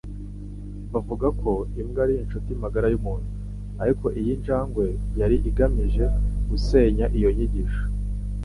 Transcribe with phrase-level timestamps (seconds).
[0.93, 1.51] Bavuga ko
[1.81, 3.29] imbwa ari inshuti magara yumuntu,
[3.83, 4.85] ariko iyi njangwe
[5.19, 6.03] yari igamije
[6.49, 7.83] gusenya iyo nyigisho.